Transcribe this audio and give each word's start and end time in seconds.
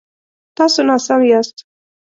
تاسو 0.55 0.79
ناسم 0.89 1.21
یاست 1.31 1.55